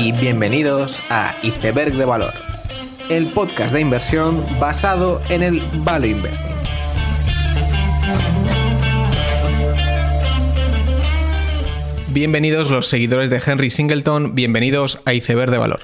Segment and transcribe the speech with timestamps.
[0.00, 2.32] y bienvenidos a Iceberg de Valor,
[3.08, 6.54] el podcast de inversión basado en el Value Investing.
[12.10, 15.80] Bienvenidos los seguidores de Henry Singleton, bienvenidos a Iceberg de Valor.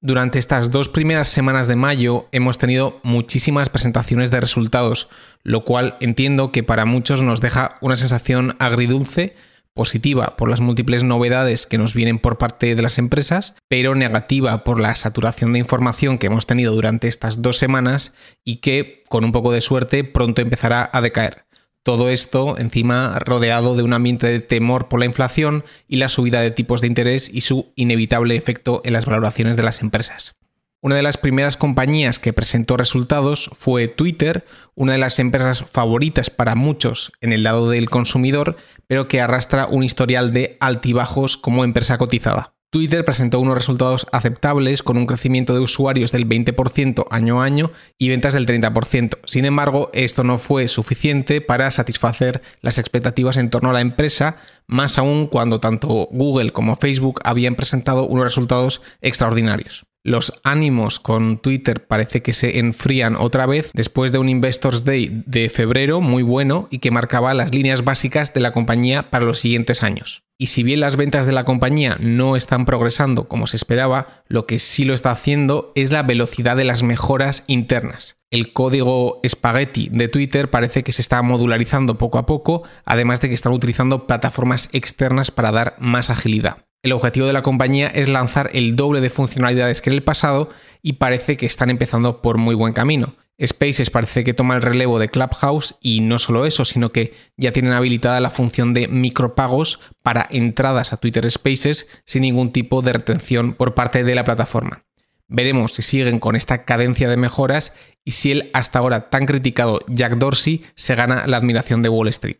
[0.00, 5.10] Durante estas dos primeras semanas de mayo hemos tenido muchísimas presentaciones de resultados,
[5.42, 9.36] lo cual entiendo que para muchos nos deja una sensación agridulce
[9.80, 14.62] positiva por las múltiples novedades que nos vienen por parte de las empresas, pero negativa
[14.62, 18.12] por la saturación de información que hemos tenido durante estas dos semanas
[18.44, 21.46] y que, con un poco de suerte, pronto empezará a decaer.
[21.82, 26.42] Todo esto encima rodeado de un ambiente de temor por la inflación y la subida
[26.42, 30.34] de tipos de interés y su inevitable efecto en las valoraciones de las empresas.
[30.82, 36.30] Una de las primeras compañías que presentó resultados fue Twitter, una de las empresas favoritas
[36.30, 38.56] para muchos en el lado del consumidor,
[38.86, 42.54] pero que arrastra un historial de altibajos como empresa cotizada.
[42.70, 47.72] Twitter presentó unos resultados aceptables con un crecimiento de usuarios del 20% año a año
[47.98, 49.18] y ventas del 30%.
[49.26, 54.38] Sin embargo, esto no fue suficiente para satisfacer las expectativas en torno a la empresa,
[54.66, 59.84] más aún cuando tanto Google como Facebook habían presentado unos resultados extraordinarios.
[60.02, 65.24] Los ánimos con Twitter parece que se enfrían otra vez después de un Investors Day
[65.26, 69.40] de febrero muy bueno y que marcaba las líneas básicas de la compañía para los
[69.40, 70.22] siguientes años.
[70.38, 74.46] Y si bien las ventas de la compañía no están progresando como se esperaba, lo
[74.46, 78.16] que sí lo está haciendo es la velocidad de las mejoras internas.
[78.30, 83.28] El código Spaghetti de Twitter parece que se está modularizando poco a poco, además de
[83.28, 86.69] que están utilizando plataformas externas para dar más agilidad.
[86.82, 90.48] El objetivo de la compañía es lanzar el doble de funcionalidades que en el pasado
[90.82, 93.16] y parece que están empezando por muy buen camino.
[93.44, 97.52] Spaces parece que toma el relevo de Clubhouse y no solo eso, sino que ya
[97.52, 102.94] tienen habilitada la función de micropagos para entradas a Twitter Spaces sin ningún tipo de
[102.94, 104.84] retención por parte de la plataforma.
[105.28, 107.72] Veremos si siguen con esta cadencia de mejoras
[108.04, 112.08] y si el hasta ahora tan criticado Jack Dorsey se gana la admiración de Wall
[112.08, 112.38] Street.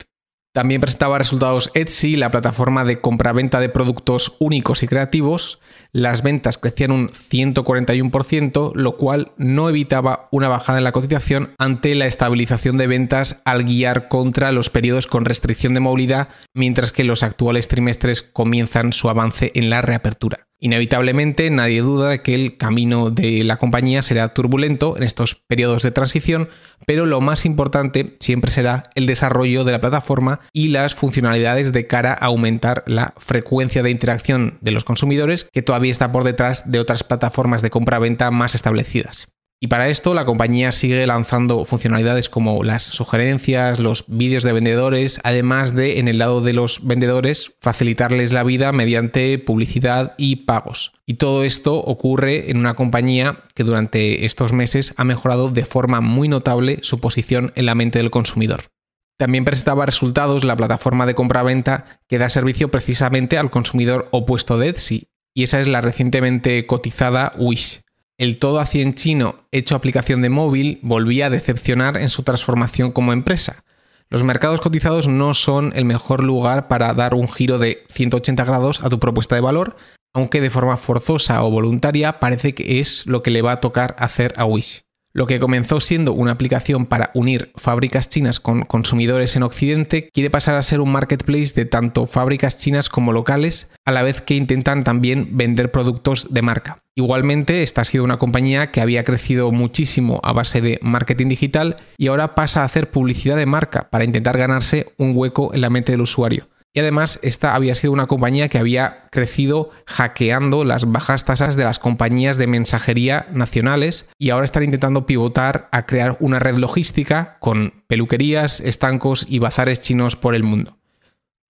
[0.52, 5.60] También presentaba resultados Etsy, la plataforma de compraventa de productos únicos y creativos.
[5.92, 11.94] Las ventas crecían un 141%, lo cual no evitaba una bajada en la cotización ante
[11.94, 17.04] la estabilización de ventas al guiar contra los periodos con restricción de movilidad, mientras que
[17.04, 20.49] los actuales trimestres comienzan su avance en la reapertura.
[20.62, 25.82] Inevitablemente, nadie duda de que el camino de la compañía será turbulento en estos periodos
[25.82, 26.50] de transición,
[26.84, 31.86] pero lo más importante siempre será el desarrollo de la plataforma y las funcionalidades de
[31.86, 36.70] cara a aumentar la frecuencia de interacción de los consumidores, que todavía está por detrás
[36.70, 39.28] de otras plataformas de compra-venta más establecidas.
[39.62, 45.20] Y para esto la compañía sigue lanzando funcionalidades como las sugerencias, los vídeos de vendedores,
[45.22, 50.92] además de en el lado de los vendedores facilitarles la vida mediante publicidad y pagos.
[51.04, 56.00] Y todo esto ocurre en una compañía que durante estos meses ha mejorado de forma
[56.00, 58.70] muy notable su posición en la mente del consumidor.
[59.18, 64.70] También presentaba resultados la plataforma de compra-venta que da servicio precisamente al consumidor opuesto de
[64.70, 67.82] Etsy, y esa es la recientemente cotizada Wish
[68.20, 72.92] el todo a 100 chino hecho aplicación de móvil volvía a decepcionar en su transformación
[72.92, 73.64] como empresa.
[74.10, 78.84] Los mercados cotizados no son el mejor lugar para dar un giro de 180 grados
[78.84, 79.74] a tu propuesta de valor,
[80.12, 83.96] aunque de forma forzosa o voluntaria parece que es lo que le va a tocar
[83.98, 84.82] hacer a Wish.
[85.12, 90.30] Lo que comenzó siendo una aplicación para unir fábricas chinas con consumidores en Occidente quiere
[90.30, 94.36] pasar a ser un marketplace de tanto fábricas chinas como locales, a la vez que
[94.36, 96.78] intentan también vender productos de marca.
[96.94, 101.76] Igualmente, esta ha sido una compañía que había crecido muchísimo a base de marketing digital
[101.98, 105.70] y ahora pasa a hacer publicidad de marca para intentar ganarse un hueco en la
[105.70, 106.49] mente del usuario.
[106.72, 111.64] Y además, esta había sido una compañía que había crecido hackeando las bajas tasas de
[111.64, 117.38] las compañías de mensajería nacionales y ahora están intentando pivotar a crear una red logística
[117.40, 120.78] con peluquerías, estancos y bazares chinos por el mundo.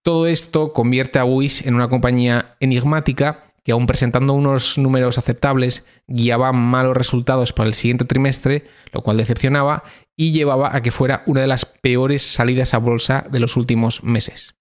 [0.03, 5.85] Todo esto convierte a Wish en una compañía enigmática que aún presentando unos números aceptables,
[6.07, 9.83] guiaba malos resultados para el siguiente trimestre, lo cual decepcionaba
[10.15, 14.03] y llevaba a que fuera una de las peores salidas a bolsa de los últimos
[14.03, 14.55] meses.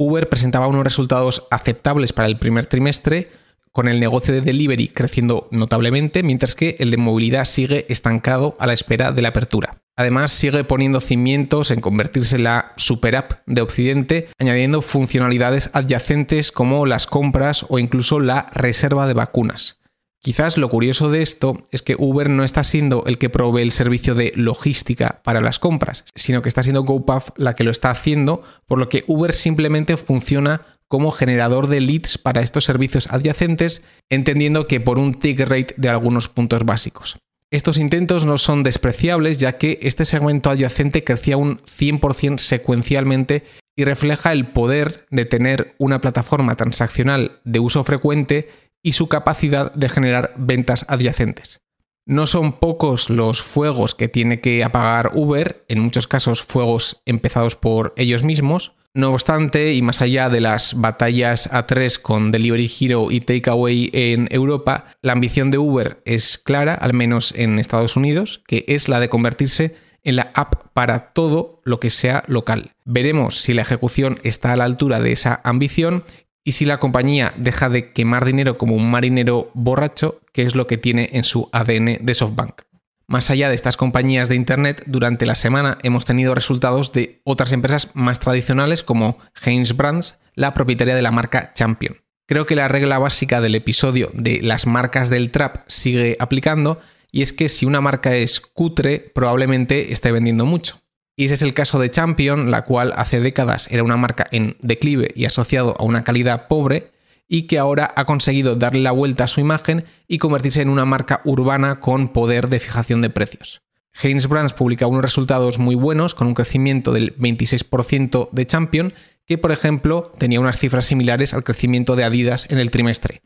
[0.00, 3.28] Uber presentaba unos resultados aceptables para el primer trimestre,
[3.70, 8.66] con el negocio de delivery creciendo notablemente, mientras que el de movilidad sigue estancado a
[8.66, 9.82] la espera de la apertura.
[9.96, 16.50] Además, sigue poniendo cimientos en convertirse en la super app de Occidente, añadiendo funcionalidades adyacentes
[16.50, 19.79] como las compras o incluso la reserva de vacunas.
[20.22, 23.72] Quizás lo curioso de esto es que Uber no está siendo el que provee el
[23.72, 27.90] servicio de logística para las compras, sino que está siendo GoPuff la que lo está
[27.90, 33.82] haciendo, por lo que Uber simplemente funciona como generador de leads para estos servicios adyacentes,
[34.10, 37.16] entendiendo que por un tick rate de algunos puntos básicos.
[37.50, 43.44] Estos intentos no son despreciables ya que este segmento adyacente crecía un 100% secuencialmente
[43.74, 48.50] y refleja el poder de tener una plataforma transaccional de uso frecuente
[48.82, 51.60] y su capacidad de generar ventas adyacentes.
[52.06, 57.56] No son pocos los fuegos que tiene que apagar Uber, en muchos casos fuegos empezados
[57.56, 58.72] por ellos mismos.
[58.92, 63.90] No obstante, y más allá de las batallas a tres con Delivery Hero y Takeaway
[63.92, 68.88] en Europa, la ambición de Uber es clara, al menos en Estados Unidos, que es
[68.88, 72.72] la de convertirse en la app para todo lo que sea local.
[72.84, 76.04] Veremos si la ejecución está a la altura de esa ambición
[76.44, 80.66] y si la compañía deja de quemar dinero como un marinero borracho, que es lo
[80.66, 82.62] que tiene en su ADN de SoftBank.
[83.06, 87.52] Más allá de estas compañías de Internet, durante la semana hemos tenido resultados de otras
[87.52, 91.96] empresas más tradicionales como Heinz Brands, la propietaria de la marca Champion.
[92.28, 97.22] Creo que la regla básica del episodio de las marcas del trap sigue aplicando y
[97.22, 100.80] es que si una marca es cutre, probablemente esté vendiendo mucho.
[101.20, 104.56] Y ese es el caso de Champion, la cual hace décadas era una marca en
[104.62, 106.92] declive y asociado a una calidad pobre,
[107.28, 110.86] y que ahora ha conseguido darle la vuelta a su imagen y convertirse en una
[110.86, 113.60] marca urbana con poder de fijación de precios.
[114.02, 118.94] Heinz Brands publica unos resultados muy buenos con un crecimiento del 26% de Champion,
[119.26, 123.20] que por ejemplo tenía unas cifras similares al crecimiento de Adidas en el trimestre.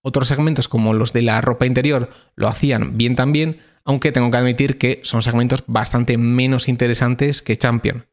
[0.00, 4.36] Otros segmentos como los de la ropa interior lo hacían bien también, aunque tengo que
[4.36, 8.06] admitir que son segmentos bastante menos interesantes que Champion.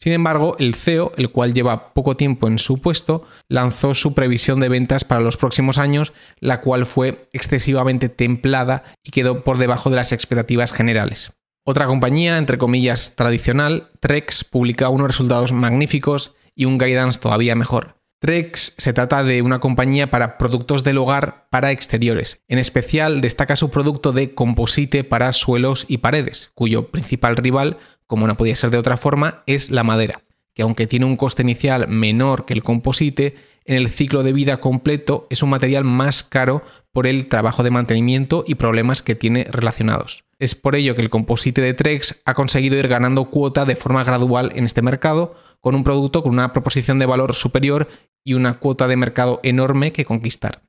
[0.00, 4.60] Sin embargo, el CEO, el cual lleva poco tiempo en su puesto, lanzó su previsión
[4.60, 9.90] de ventas para los próximos años, la cual fue excesivamente templada y quedó por debajo
[9.90, 11.32] de las expectativas generales.
[11.64, 17.97] Otra compañía, entre comillas, tradicional, Trex, publica unos resultados magníficos y un guidance todavía mejor.
[18.20, 22.42] Trex se trata de una compañía para productos del hogar para exteriores.
[22.48, 27.78] En especial destaca su producto de composite para suelos y paredes, cuyo principal rival,
[28.08, 30.22] como no podía ser de otra forma, es la madera,
[30.52, 34.60] que aunque tiene un coste inicial menor que el composite, en el ciclo de vida
[34.60, 39.44] completo es un material más caro por el trabajo de mantenimiento y problemas que tiene
[39.44, 40.24] relacionados.
[40.40, 44.02] Es por ello que el composite de Trex ha conseguido ir ganando cuota de forma
[44.04, 47.88] gradual en este mercado, con un producto con una proposición de valor superior
[48.24, 50.62] y una cuota de mercado enorme que conquistar.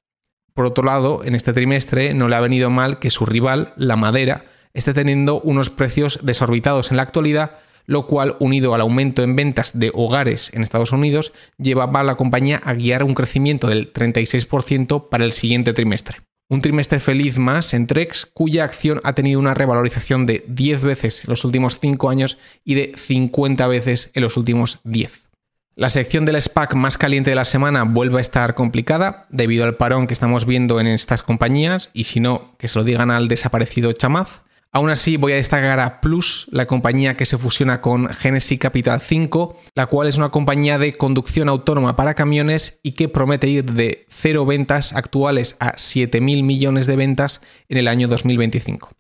[0.54, 3.96] Por otro lado, en este trimestre no le ha venido mal que su rival, la
[3.96, 9.36] madera, esté teniendo unos precios desorbitados en la actualidad, lo cual, unido al aumento en
[9.36, 13.92] ventas de hogares en Estados Unidos, llevaba a la compañía a guiar un crecimiento del
[13.94, 16.29] 36% para el siguiente trimestre.
[16.52, 21.24] Un trimestre feliz más en Trex, cuya acción ha tenido una revalorización de 10 veces
[21.24, 25.30] en los últimos 5 años y de 50 veces en los últimos 10.
[25.76, 29.78] La sección del SPAC más caliente de la semana vuelve a estar complicada debido al
[29.78, 33.28] parón que estamos viendo en estas compañías y si no, que se lo digan al
[33.28, 34.42] desaparecido Chamaz.
[34.72, 39.02] Aún así, voy a destacar a Plus, la compañía que se fusiona con Genesis Capital
[39.02, 43.66] 5, la cual es una compañía de conducción autónoma para camiones y que promete ir
[43.66, 48.92] de cero ventas actuales a 7.000 millones de ventas en el año 2025.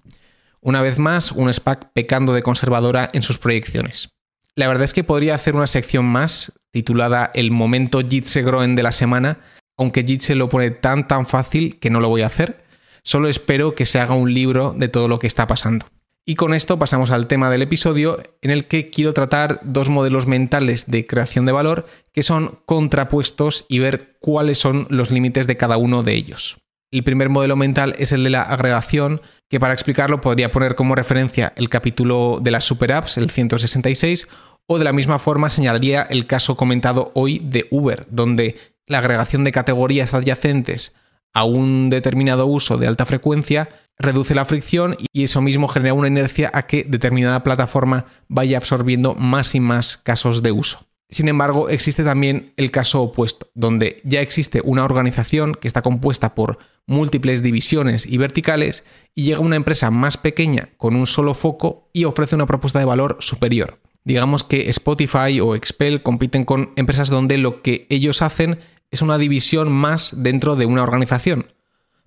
[0.61, 4.09] Una vez más, un SPAC pecando de conservadora en sus proyecciones.
[4.55, 8.83] La verdad es que podría hacer una sección más titulada El momento Jitse Groen de
[8.83, 9.39] la semana,
[9.77, 12.65] aunque Jitse lo pone tan tan fácil que no lo voy a hacer.
[13.03, 15.85] Solo espero que se haga un libro de todo lo que está pasando.
[16.25, 20.27] Y con esto pasamos al tema del episodio en el que quiero tratar dos modelos
[20.27, 25.57] mentales de creación de valor que son contrapuestos y ver cuáles son los límites de
[25.57, 26.57] cada uno de ellos.
[26.91, 30.95] El primer modelo mental es el de la agregación, que para explicarlo podría poner como
[30.95, 34.27] referencia el capítulo de las super apps, el 166,
[34.67, 39.43] o de la misma forma señalaría el caso comentado hoy de Uber, donde la agregación
[39.43, 40.95] de categorías adyacentes
[41.33, 46.07] a un determinado uso de alta frecuencia reduce la fricción y eso mismo genera una
[46.07, 50.87] inercia a que determinada plataforma vaya absorbiendo más y más casos de uso.
[51.11, 56.35] Sin embargo, existe también el caso opuesto, donde ya existe una organización que está compuesta
[56.35, 58.83] por múltiples divisiones y verticales
[59.15, 62.85] y llega una empresa más pequeña con un solo foco y ofrece una propuesta de
[62.85, 68.59] valor superior digamos que Spotify o Expel compiten con empresas donde lo que ellos hacen
[68.91, 71.53] es una división más dentro de una organización.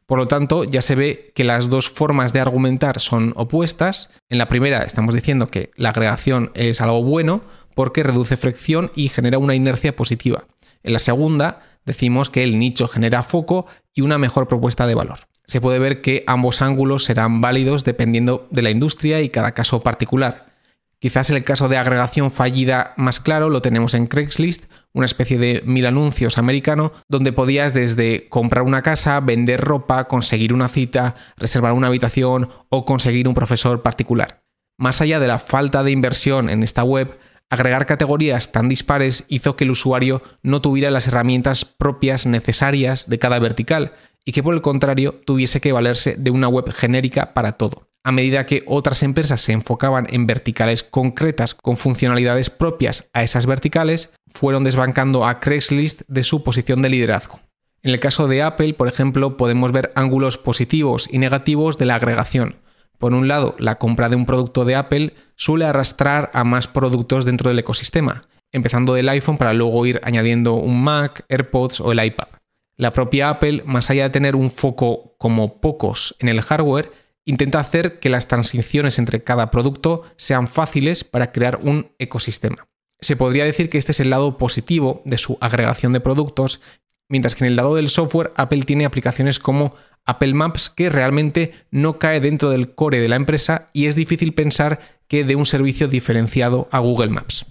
[0.07, 4.11] Por lo tanto, ya se ve que las dos formas de argumentar son opuestas.
[4.29, 7.43] En la primera estamos diciendo que la agregación es algo bueno
[7.75, 10.45] porque reduce fricción y genera una inercia positiva.
[10.83, 15.21] En la segunda decimos que el nicho genera foco y una mejor propuesta de valor.
[15.47, 19.81] Se puede ver que ambos ángulos serán válidos dependiendo de la industria y cada caso
[19.81, 20.53] particular.
[20.99, 25.63] Quizás el caso de agregación fallida más claro lo tenemos en Craigslist, una especie de
[25.65, 31.73] mil anuncios americano, donde podías desde comprar una casa, vender ropa, conseguir una cita, reservar
[31.73, 34.43] una habitación o conseguir un profesor particular.
[34.79, 37.19] Más allá de la falta de inversión en esta web,
[37.51, 43.19] agregar categorías tan dispares hizo que el usuario no tuviera las herramientas propias necesarias de
[43.19, 43.93] cada vertical
[44.25, 48.13] y que por el contrario tuviese que valerse de una web genérica para todo a
[48.13, 54.11] medida que otras empresas se enfocaban en verticales concretas con funcionalidades propias a esas verticales,
[54.29, 57.41] fueron desbancando a Craigslist de su posición de liderazgo.
[57.83, 61.97] En el caso de Apple, por ejemplo, podemos ver ángulos positivos y negativos de la
[61.97, 62.57] agregación.
[62.99, 67.25] Por un lado, la compra de un producto de Apple suele arrastrar a más productos
[67.25, 72.05] dentro del ecosistema, empezando del iPhone para luego ir añadiendo un Mac, AirPods o el
[72.05, 72.29] iPad.
[72.77, 76.93] La propia Apple, más allá de tener un foco como pocos en el hardware,
[77.25, 82.69] intenta hacer que las transiciones entre cada producto sean fáciles para crear un ecosistema.
[83.01, 86.61] Se podría decir que este es el lado positivo de su agregación de productos,
[87.09, 89.75] mientras que en el lado del software Apple tiene aplicaciones como
[90.05, 94.35] Apple Maps que realmente no cae dentro del core de la empresa y es difícil
[94.35, 97.47] pensar que dé un servicio diferenciado a Google Maps.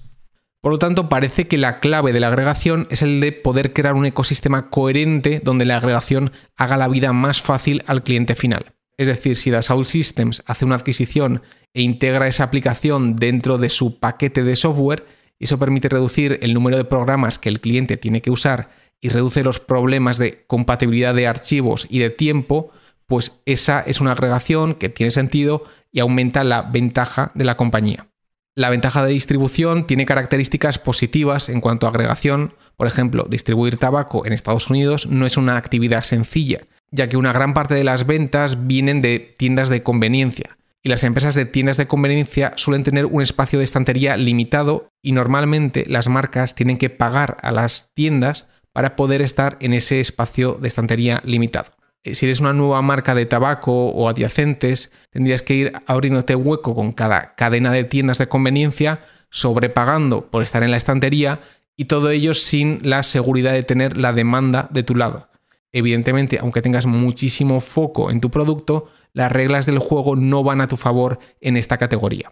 [0.62, 3.96] Por lo tanto, parece que la clave de la agregación es el de poder crear
[3.96, 8.74] un ecosistema coherente donde la agregación haga la vida más fácil al cliente final.
[9.02, 11.42] Es decir, si Dassault Systems hace una adquisición
[11.74, 15.08] e integra esa aplicación dentro de su paquete de software,
[15.40, 18.70] eso permite reducir el número de programas que el cliente tiene que usar
[19.02, 22.70] y reduce los problemas de compatibilidad de archivos y de tiempo,
[23.08, 28.08] pues esa es una agregación que tiene sentido y aumenta la ventaja de la compañía.
[28.54, 32.54] La ventaja de distribución tiene características positivas en cuanto a agregación.
[32.78, 37.34] Por ejemplo, distribuir tabaco en Estados Unidos no es una actividad sencilla, ya que una
[37.34, 40.58] gran parte de las ventas vienen de tiendas de conveniencia.
[40.84, 45.12] Y las empresas de tiendas de conveniencia suelen tener un espacio de estantería limitado y
[45.12, 50.54] normalmente las marcas tienen que pagar a las tiendas para poder estar en ese espacio
[50.54, 51.72] de estantería limitado.
[52.04, 56.74] Eh, si eres una nueva marca de tabaco o adyacentes, tendrías que ir abriéndote hueco
[56.74, 61.42] con cada cadena de tiendas de conveniencia, sobrepagando por estar en la estantería
[61.78, 65.31] y todo ello sin la seguridad de tener la demanda de tu lado.
[65.74, 70.68] Evidentemente, aunque tengas muchísimo foco en tu producto, las reglas del juego no van a
[70.68, 72.32] tu favor en esta categoría.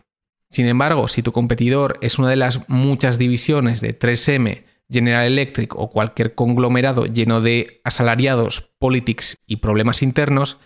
[0.50, 5.76] Sin embargo, si tu competidor es una de las muchas divisiones de 3M, General Electric
[5.76, 10.58] o cualquier conglomerado lleno de asalariados, politics y problemas internos,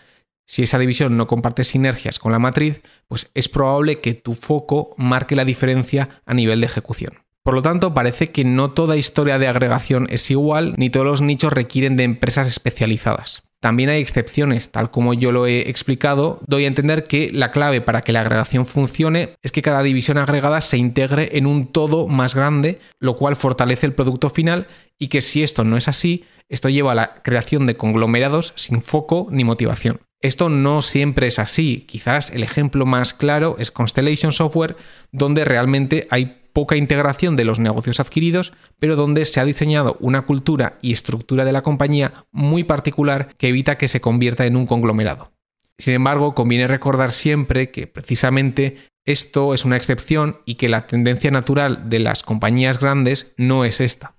[0.46, 4.94] si esa división no comparte sinergias con la matriz, pues es probable que tu foco
[4.96, 7.23] marque la diferencia a nivel de ejecución.
[7.44, 11.20] Por lo tanto, parece que no toda historia de agregación es igual, ni todos los
[11.20, 13.42] nichos requieren de empresas especializadas.
[13.60, 17.82] También hay excepciones, tal como yo lo he explicado, doy a entender que la clave
[17.82, 22.08] para que la agregación funcione es que cada división agregada se integre en un todo
[22.08, 24.66] más grande, lo cual fortalece el producto final
[24.98, 28.80] y que si esto no es así, esto lleva a la creación de conglomerados sin
[28.80, 30.00] foco ni motivación.
[30.22, 34.76] Esto no siempre es así, quizás el ejemplo más claro es Constellation Software,
[35.10, 40.22] donde realmente hay poca integración de los negocios adquiridos, pero donde se ha diseñado una
[40.22, 44.66] cultura y estructura de la compañía muy particular que evita que se convierta en un
[44.66, 45.32] conglomerado.
[45.76, 51.30] Sin embargo, conviene recordar siempre que precisamente esto es una excepción y que la tendencia
[51.30, 54.14] natural de las compañías grandes no es esta.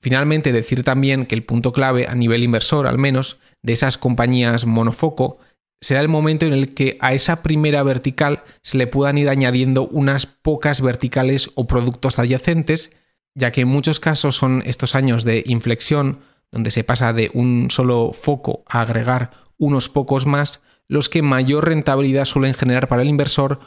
[0.00, 4.64] Finalmente, decir también que el punto clave a nivel inversor, al menos, de esas compañías
[4.64, 5.38] monofoco
[5.80, 9.88] será el momento en el que a esa primera vertical se le puedan ir añadiendo
[9.88, 12.92] unas pocas verticales o productos adyacentes,
[13.34, 16.20] ya que en muchos casos son estos años de inflexión,
[16.52, 21.66] donde se pasa de un solo foco a agregar unos pocos más, los que mayor
[21.66, 23.60] rentabilidad suelen generar para el inversor.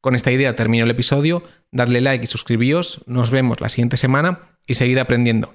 [0.00, 4.40] Con esta idea termino el episodio, dadle like y suscribíos, nos vemos la siguiente semana
[4.66, 5.54] y seguid aprendiendo.